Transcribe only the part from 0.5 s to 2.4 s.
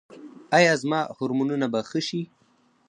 ایا زما هورمونونه به ښه شي؟